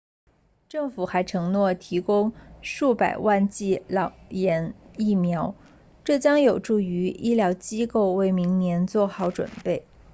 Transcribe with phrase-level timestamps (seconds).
[0.67, 5.53] 政府还承诺提供数百万剂脑炎疫苗
[6.03, 9.85] 这将有助于医疗机构为明年做好准备